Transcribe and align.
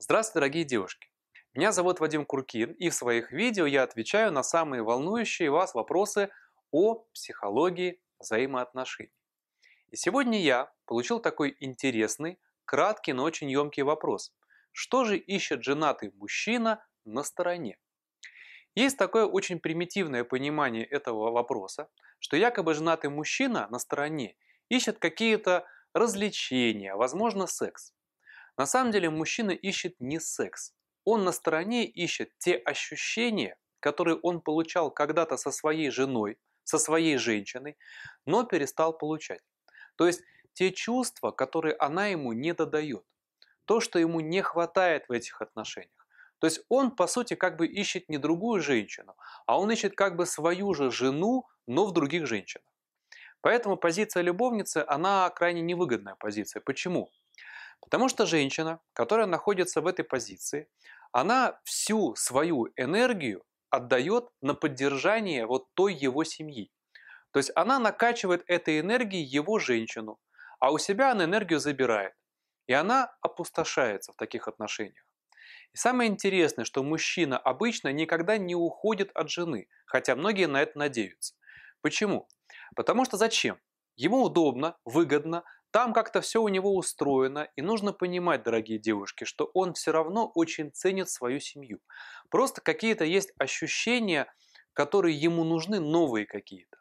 Здравствуйте, 0.00 0.34
дорогие 0.34 0.64
девушки! 0.64 1.08
Меня 1.54 1.72
зовут 1.72 1.98
Вадим 1.98 2.24
Куркин, 2.24 2.70
и 2.70 2.88
в 2.88 2.94
своих 2.94 3.32
видео 3.32 3.66
я 3.66 3.82
отвечаю 3.82 4.30
на 4.30 4.44
самые 4.44 4.84
волнующие 4.84 5.50
вас 5.50 5.74
вопросы 5.74 6.30
о 6.70 7.04
психологии 7.12 8.00
взаимоотношений. 8.20 9.10
И 9.90 9.96
сегодня 9.96 10.40
я 10.40 10.72
получил 10.86 11.18
такой 11.18 11.56
интересный, 11.58 12.38
краткий, 12.64 13.12
но 13.12 13.24
очень 13.24 13.50
емкий 13.50 13.82
вопрос. 13.82 14.32
Что 14.70 15.04
же 15.04 15.18
ищет 15.18 15.64
женатый 15.64 16.12
мужчина 16.14 16.86
на 17.04 17.24
стороне? 17.24 17.76
Есть 18.76 18.98
такое 18.98 19.26
очень 19.26 19.58
примитивное 19.58 20.22
понимание 20.22 20.84
этого 20.84 21.32
вопроса, 21.32 21.90
что 22.20 22.36
якобы 22.36 22.74
женатый 22.74 23.10
мужчина 23.10 23.66
на 23.68 23.80
стороне 23.80 24.36
ищет 24.68 25.00
какие-то 25.00 25.66
развлечения, 25.92 26.94
возможно, 26.94 27.48
секс. 27.48 27.92
На 28.58 28.66
самом 28.66 28.90
деле 28.90 29.08
мужчина 29.08 29.52
ищет 29.52 29.94
не 30.00 30.18
секс. 30.20 30.74
Он 31.04 31.24
на 31.24 31.32
стороне 31.32 31.86
ищет 31.86 32.36
те 32.38 32.56
ощущения, 32.56 33.56
которые 33.80 34.18
он 34.18 34.40
получал 34.40 34.90
когда-то 34.90 35.36
со 35.36 35.52
своей 35.52 35.90
женой, 35.90 36.38
со 36.64 36.78
своей 36.78 37.16
женщиной, 37.18 37.78
но 38.26 38.42
перестал 38.42 38.98
получать. 38.98 39.40
То 39.96 40.06
есть 40.06 40.22
те 40.54 40.72
чувства, 40.72 41.30
которые 41.30 41.76
она 41.78 42.08
ему 42.08 42.32
не 42.32 42.52
додает. 42.52 43.04
То, 43.64 43.80
что 43.80 44.00
ему 44.00 44.20
не 44.20 44.42
хватает 44.42 45.08
в 45.08 45.12
этих 45.12 45.40
отношениях. 45.40 46.06
То 46.40 46.46
есть 46.46 46.60
он, 46.68 46.90
по 46.90 47.06
сути, 47.06 47.34
как 47.34 47.56
бы 47.56 47.66
ищет 47.66 48.08
не 48.08 48.18
другую 48.18 48.60
женщину, 48.60 49.16
а 49.46 49.58
он 49.58 49.70
ищет 49.70 49.94
как 49.94 50.16
бы 50.16 50.26
свою 50.26 50.74
же 50.74 50.90
жену, 50.90 51.46
но 51.66 51.86
в 51.86 51.92
других 51.92 52.26
женщинах. 52.26 52.66
Поэтому 53.40 53.76
позиция 53.76 54.22
любовницы, 54.22 54.84
она 54.88 55.30
крайне 55.30 55.60
невыгодная 55.60 56.16
позиция. 56.16 56.60
Почему? 56.60 57.08
Потому 57.80 58.08
что 58.08 58.26
женщина, 58.26 58.80
которая 58.92 59.26
находится 59.26 59.80
в 59.80 59.86
этой 59.86 60.04
позиции, 60.04 60.68
она 61.12 61.58
всю 61.64 62.14
свою 62.16 62.68
энергию 62.76 63.44
отдает 63.70 64.28
на 64.40 64.54
поддержание 64.54 65.46
вот 65.46 65.66
той 65.74 65.94
его 65.94 66.24
семьи. 66.24 66.70
То 67.32 67.38
есть 67.38 67.50
она 67.54 67.78
накачивает 67.78 68.42
этой 68.46 68.80
энергией 68.80 69.22
его 69.22 69.58
женщину, 69.58 70.18
а 70.60 70.70
у 70.72 70.78
себя 70.78 71.12
она 71.12 71.24
энергию 71.24 71.60
забирает. 71.60 72.14
И 72.66 72.72
она 72.72 73.14
опустошается 73.22 74.12
в 74.12 74.16
таких 74.16 74.48
отношениях. 74.48 75.04
И 75.72 75.76
самое 75.76 76.10
интересное, 76.10 76.64
что 76.64 76.82
мужчина 76.82 77.38
обычно 77.38 77.92
никогда 77.92 78.38
не 78.38 78.54
уходит 78.54 79.10
от 79.14 79.30
жены, 79.30 79.68
хотя 79.86 80.16
многие 80.16 80.46
на 80.46 80.62
это 80.62 80.78
надеются. 80.78 81.34
Почему? 81.82 82.28
Потому 82.74 83.04
что 83.04 83.16
зачем? 83.16 83.58
Ему 83.96 84.22
удобно, 84.22 84.76
выгодно, 84.84 85.44
там 85.70 85.92
как-то 85.92 86.20
все 86.20 86.40
у 86.42 86.48
него 86.48 86.74
устроено, 86.74 87.48
и 87.56 87.62
нужно 87.62 87.92
понимать, 87.92 88.42
дорогие 88.42 88.78
девушки, 88.78 89.24
что 89.24 89.50
он 89.54 89.74
все 89.74 89.92
равно 89.92 90.30
очень 90.34 90.72
ценит 90.72 91.10
свою 91.10 91.40
семью. 91.40 91.80
Просто 92.30 92.60
какие-то 92.60 93.04
есть 93.04 93.32
ощущения, 93.38 94.32
которые 94.72 95.16
ему 95.16 95.44
нужны, 95.44 95.78
новые 95.78 96.26
какие-то. 96.26 96.78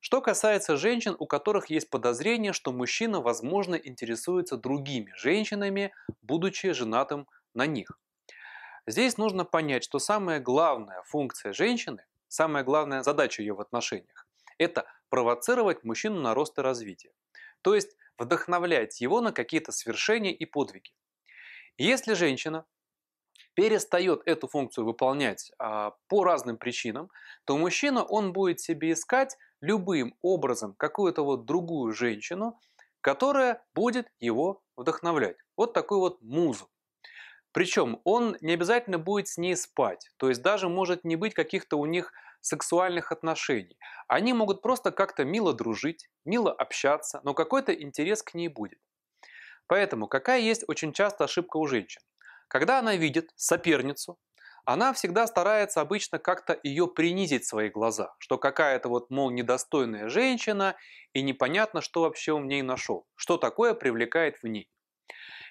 Что 0.00 0.22
касается 0.22 0.78
женщин, 0.78 1.14
у 1.18 1.26
которых 1.26 1.68
есть 1.68 1.90
подозрение, 1.90 2.54
что 2.54 2.72
мужчина, 2.72 3.20
возможно, 3.20 3.74
интересуется 3.74 4.56
другими 4.56 5.12
женщинами, 5.14 5.92
будучи 6.22 6.72
женатым 6.72 7.28
на 7.52 7.66
них. 7.66 7.98
Здесь 8.86 9.18
нужно 9.18 9.44
понять, 9.44 9.84
что 9.84 9.98
самая 9.98 10.40
главная 10.40 11.02
функция 11.02 11.52
женщины, 11.52 12.06
самая 12.28 12.64
главная 12.64 13.02
задача 13.02 13.42
ее 13.42 13.52
в 13.52 13.60
отношениях– 13.60 14.26
это 14.58 14.86
провоцировать 15.10 15.84
мужчину 15.84 16.20
на 16.20 16.32
рост 16.32 16.58
и 16.58 16.62
развитие 16.62 17.12
то 17.62 17.74
есть 17.74 17.96
вдохновлять 18.18 19.00
его 19.00 19.20
на 19.20 19.32
какие-то 19.32 19.72
свершения 19.72 20.32
и 20.32 20.44
подвиги. 20.44 20.90
Если 21.78 22.14
женщина 22.14 22.66
перестает 23.54 24.22
эту 24.26 24.48
функцию 24.48 24.84
выполнять 24.84 25.52
а, 25.58 25.94
по 26.08 26.24
разным 26.24 26.56
причинам, 26.56 27.10
то 27.44 27.56
мужчина, 27.56 28.04
он 28.04 28.32
будет 28.32 28.60
себе 28.60 28.92
искать 28.92 29.36
любым 29.60 30.14
образом 30.22 30.74
какую-то 30.74 31.22
вот 31.22 31.44
другую 31.46 31.92
женщину, 31.92 32.58
которая 33.00 33.62
будет 33.74 34.08
его 34.18 34.62
вдохновлять. 34.76 35.36
Вот 35.56 35.72
такую 35.72 36.00
вот 36.00 36.22
музу. 36.22 36.68
Причем 37.52 38.00
он 38.04 38.36
не 38.40 38.54
обязательно 38.54 38.98
будет 38.98 39.28
с 39.28 39.36
ней 39.38 39.56
спать, 39.56 40.08
то 40.18 40.28
есть 40.28 40.42
даже 40.42 40.68
может 40.68 41.04
не 41.04 41.16
быть 41.16 41.34
каких-то 41.34 41.76
у 41.78 41.86
них 41.86 42.12
сексуальных 42.40 43.12
отношений. 43.12 43.76
Они 44.08 44.32
могут 44.32 44.62
просто 44.62 44.92
как-то 44.92 45.24
мило 45.24 45.52
дружить, 45.52 46.08
мило 46.24 46.52
общаться, 46.52 47.20
но 47.24 47.34
какой-то 47.34 47.72
интерес 47.72 48.22
к 48.22 48.34
ней 48.34 48.48
будет. 48.48 48.78
Поэтому 49.66 50.08
какая 50.08 50.40
есть 50.40 50.64
очень 50.68 50.92
часто 50.92 51.24
ошибка 51.24 51.56
у 51.58 51.66
женщин? 51.66 52.02
Когда 52.48 52.78
она 52.78 52.96
видит 52.96 53.30
соперницу, 53.36 54.18
она 54.64 54.92
всегда 54.92 55.26
старается 55.26 55.80
обычно 55.80 56.18
как-то 56.18 56.58
ее 56.62 56.86
принизить 56.86 57.44
в 57.44 57.48
свои 57.48 57.70
глаза, 57.70 58.14
что 58.18 58.38
какая-то 58.38 58.88
вот, 58.88 59.10
мол, 59.10 59.30
недостойная 59.30 60.08
женщина, 60.08 60.76
и 61.12 61.22
непонятно, 61.22 61.80
что 61.80 62.02
вообще 62.02 62.32
он 62.32 62.42
в 62.42 62.46
ней 62.46 62.62
нашел, 62.62 63.06
что 63.16 63.36
такое 63.36 63.74
привлекает 63.74 64.38
в 64.42 64.46
ней. 64.46 64.68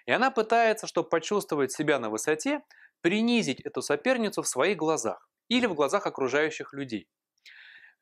И 0.10 0.12
она 0.12 0.32
пытается, 0.32 0.88
чтобы 0.88 1.08
почувствовать 1.08 1.72
себя 1.72 2.00
на 2.00 2.10
высоте, 2.10 2.64
принизить 3.02 3.62
эту 3.62 3.84
соперницу 3.84 4.42
в 4.42 4.48
своих 4.48 4.76
глазах 4.76 5.30
или 5.50 5.68
в 5.68 5.76
глазах 5.76 6.08
окружающих 6.08 6.74
людей. 6.74 7.08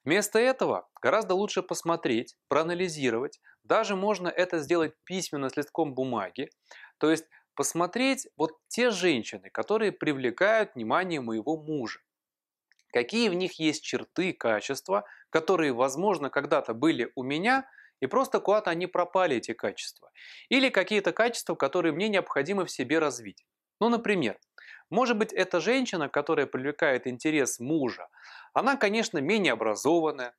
Вместо 0.05 0.39
этого 0.39 0.87
гораздо 1.01 1.35
лучше 1.35 1.63
посмотреть, 1.63 2.37
проанализировать, 2.47 3.41
даже 3.65 3.97
можно 3.97 4.29
это 4.29 4.59
сделать 4.59 4.93
письменно 5.03 5.49
с 5.49 5.57
листком 5.57 5.95
бумаги, 5.95 6.49
то 6.97 7.11
есть 7.11 7.25
посмотреть 7.55 8.29
вот 8.37 8.53
те 8.69 8.89
женщины, 8.89 9.49
которые 9.49 9.91
привлекают 9.91 10.75
внимание 10.75 11.19
моего 11.19 11.57
мужа. 11.57 11.99
Какие 12.93 13.27
в 13.27 13.33
них 13.33 13.59
есть 13.59 13.83
черты, 13.83 14.31
качества, 14.31 15.03
которые, 15.29 15.73
возможно, 15.73 16.29
когда-то 16.29 16.73
были 16.73 17.11
у 17.15 17.23
меня, 17.23 17.69
и 17.99 18.07
просто 18.07 18.39
куда-то 18.39 18.71
они 18.71 18.87
пропали, 18.87 19.37
эти 19.37 19.53
качества. 19.53 20.11
Или 20.49 20.69
какие-то 20.69 21.11
качества, 21.11 21.55
которые 21.55 21.93
мне 21.93 22.09
необходимо 22.09 22.65
в 22.65 22.71
себе 22.71 22.99
развить. 22.99 23.45
Ну, 23.79 23.89
например, 23.89 24.39
может 24.89 25.17
быть, 25.17 25.33
эта 25.33 25.59
женщина, 25.59 26.09
которая 26.09 26.45
привлекает 26.45 27.07
интерес 27.07 27.59
мужа, 27.59 28.07
она, 28.53 28.77
конечно, 28.77 29.17
менее 29.19 29.53
образованная, 29.53 30.33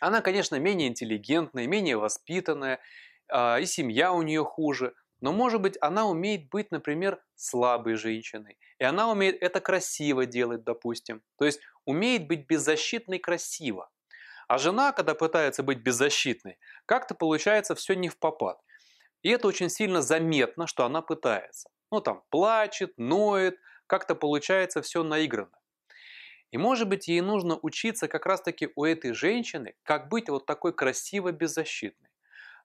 она, 0.00 0.20
конечно, 0.20 0.56
менее 0.56 0.88
интеллигентная, 0.88 1.66
менее 1.66 1.96
воспитанная, 1.96 2.80
а, 3.28 3.58
и 3.58 3.66
семья 3.66 4.12
у 4.12 4.22
нее 4.22 4.44
хуже. 4.44 4.94
Но, 5.20 5.32
может 5.32 5.60
быть, 5.60 5.76
она 5.80 6.06
умеет 6.06 6.48
быть, 6.48 6.70
например, 6.70 7.22
слабой 7.34 7.94
женщиной. 7.94 8.56
И 8.78 8.84
она 8.84 9.10
умеет 9.10 9.42
это 9.42 9.60
красиво 9.60 10.24
делать, 10.24 10.64
допустим. 10.64 11.22
То 11.38 11.44
есть 11.44 11.60
умеет 11.84 12.26
быть 12.26 12.46
беззащитной 12.46 13.18
красиво. 13.18 13.90
А 14.50 14.58
жена, 14.58 14.90
когда 14.90 15.14
пытается 15.14 15.62
быть 15.62 15.78
беззащитной, 15.78 16.58
как-то 16.84 17.14
получается 17.14 17.76
все 17.76 17.94
не 17.94 18.08
в 18.08 18.18
попад. 18.18 18.60
И 19.22 19.28
это 19.28 19.46
очень 19.46 19.70
сильно 19.70 20.02
заметно, 20.02 20.66
что 20.66 20.84
она 20.84 21.02
пытается. 21.02 21.70
Ну 21.92 22.00
там 22.00 22.24
плачет, 22.30 22.92
ноет, 22.98 23.60
как-то 23.86 24.16
получается 24.16 24.82
все 24.82 25.04
наигранно. 25.04 25.56
И 26.50 26.58
может 26.58 26.88
быть 26.88 27.06
ей 27.06 27.20
нужно 27.20 27.60
учиться 27.62 28.08
как 28.08 28.26
раз 28.26 28.42
таки 28.42 28.70
у 28.74 28.84
этой 28.84 29.12
женщины, 29.12 29.76
как 29.84 30.08
быть 30.08 30.28
вот 30.28 30.46
такой 30.46 30.72
красиво 30.72 31.30
беззащитной. 31.30 32.10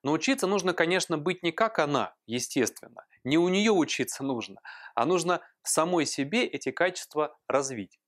Но 0.01 0.11
учиться 0.11 0.47
нужно, 0.47 0.73
конечно, 0.73 1.19
быть 1.19 1.43
не 1.43 1.51
как 1.51 1.77
она, 1.77 2.15
естественно. 2.25 3.05
Не 3.23 3.37
у 3.37 3.47
нее 3.47 3.71
учиться 3.71 4.23
нужно, 4.23 4.59
а 4.95 5.05
нужно 5.05 5.41
самой 5.61 6.07
себе 6.07 6.47
эти 6.47 6.71
качества 6.71 7.37
развить. 7.47 7.99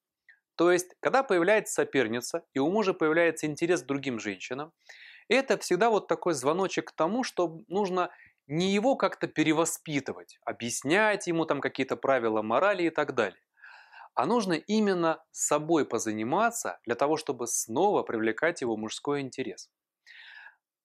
То 0.57 0.71
есть, 0.71 0.95
когда 0.99 1.21
появляется 1.21 1.75
соперница, 1.75 2.43
и 2.53 2.59
у 2.59 2.69
мужа 2.69 2.93
появляется 2.93 3.45
интерес 3.45 3.83
к 3.83 3.85
другим 3.85 4.19
женщинам, 4.19 4.73
это 5.29 5.57
всегда 5.59 5.89
вот 5.91 6.07
такой 6.07 6.33
звоночек 6.33 6.89
к 6.89 6.95
тому, 6.95 7.23
что 7.23 7.61
нужно 7.67 8.09
не 8.47 8.73
его 8.73 8.95
как-то 8.95 9.27
перевоспитывать, 9.27 10.39
объяснять 10.43 11.27
ему 11.27 11.45
там 11.45 11.61
какие-то 11.61 11.95
правила 11.95 12.41
морали 12.41 12.83
и 12.83 12.89
так 12.89 13.13
далее. 13.13 13.41
А 14.15 14.25
нужно 14.25 14.53
именно 14.53 15.23
собой 15.31 15.85
позаниматься 15.85 16.79
для 16.85 16.95
того, 16.95 17.17
чтобы 17.17 17.45
снова 17.45 18.01
привлекать 18.01 18.61
его 18.61 18.75
мужской 18.75 19.21
интерес. 19.21 19.69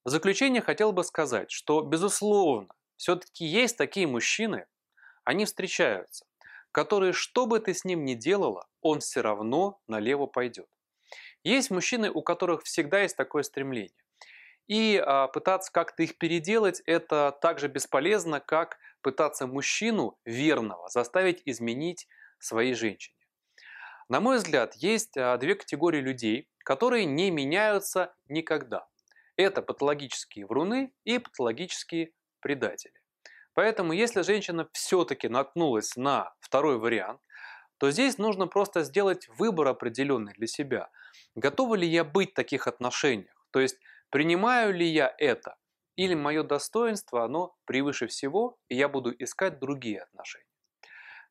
В 0.05 0.11
заключение 0.11 0.61
хотел 0.61 0.93
бы 0.93 1.03
сказать, 1.03 1.51
что, 1.51 1.81
безусловно, 1.81 2.69
все-таки 2.97 3.47
есть 3.47 3.79
такие 3.79 4.07
мужчины, 4.07 4.67
они 5.25 5.47
встречаются, 5.47 6.27
которые, 6.73 7.13
что 7.13 7.47
бы 7.47 7.61
ты 7.61 7.75
с 7.75 7.85
ним 7.85 8.05
ни 8.05 8.15
делала, 8.15 8.67
он 8.81 9.01
все 9.01 9.21
равно 9.21 9.81
налево 9.87 10.27
пойдет. 10.27 10.69
Есть 11.45 11.71
мужчины, 11.71 12.11
у 12.11 12.23
которых 12.23 12.63
всегда 12.65 13.03
есть 13.03 13.17
такое 13.17 13.43
стремление. 13.43 13.93
И 14.69 14.97
а, 14.97 15.29
пытаться 15.29 15.71
как-то 15.73 16.03
их 16.03 16.17
переделать, 16.19 16.83
это 16.87 17.37
так 17.43 17.59
же 17.59 17.69
бесполезно, 17.69 18.41
как 18.41 18.79
пытаться 19.03 19.47
мужчину 19.47 20.19
верного 20.25 20.89
заставить 20.89 21.43
изменить 21.45 22.09
своей 22.39 22.75
женщине. 22.75 23.17
На 24.09 24.21
мой 24.21 24.37
взгляд, 24.37 24.75
есть 24.77 25.17
а, 25.17 25.37
две 25.37 25.57
категории 25.57 26.01
людей, 26.01 26.49
которые 26.65 27.05
не 27.05 27.31
меняются 27.31 28.15
никогда. 28.29 28.87
Это 29.37 29.63
патологические 29.63 30.47
вруны 30.47 30.93
и 31.05 31.19
патологические 31.19 32.13
предатели. 32.41 33.02
Поэтому, 33.55 33.93
если 33.93 34.23
женщина 34.23 34.69
все-таки 34.73 35.29
наткнулась 35.29 35.97
на 35.97 36.35
второй 36.41 36.79
вариант, 36.79 37.21
то 37.79 37.91
здесь 37.91 38.19
нужно 38.19 38.47
просто 38.47 38.83
сделать 38.83 39.29
выбор 39.37 39.69
определенный 39.69 40.33
для 40.35 40.47
себя. 40.47 40.91
Готова 41.35 41.75
ли 41.75 41.87
я 41.87 42.05
быть 42.05 42.31
в 42.31 42.35
таких 42.35 42.67
отношениях? 42.67 43.47
То 43.51 43.61
есть, 43.61 43.79
принимаю 44.11 44.73
ли 44.73 44.87
я 44.87 45.15
это? 45.19 45.57
Или 45.97 46.15
мое 46.15 46.43
достоинство, 46.43 47.25
оно 47.25 47.55
превыше 47.65 48.07
всего, 48.07 48.57
и 48.69 48.77
я 48.77 48.89
буду 48.89 49.13
искать 49.19 49.59
другие 49.59 50.03
отношения. 50.03 50.47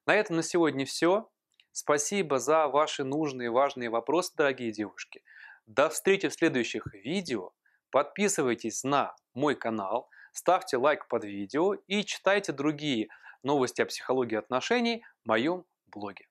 На 0.06 0.16
этом 0.16 0.36
на 0.36 0.44
сегодня 0.44 0.86
все. 0.86 1.30
Спасибо 1.72 2.38
за 2.38 2.68
ваши 2.68 3.04
нужные 3.04 3.48
и 3.48 3.50
важные 3.50 3.90
вопросы, 3.90 4.34
дорогие 4.36 4.72
девушки. 4.72 5.24
До 5.68 5.90
встречи 5.90 6.28
в 6.28 6.34
следующих 6.34 6.86
видео. 6.94 7.54
Подписывайтесь 7.92 8.84
на 8.84 9.16
мой 9.34 9.56
канал, 9.56 10.10
ставьте 10.32 10.78
лайк 10.78 11.08
под 11.08 11.24
видео 11.24 11.74
и 11.88 12.04
читайте 12.04 12.52
другие 12.52 13.10
новости 13.44 13.82
о 13.82 13.86
психологии 13.86 14.38
отношений 14.38 15.04
в 15.24 15.28
моем 15.28 15.66
блоге. 15.88 16.28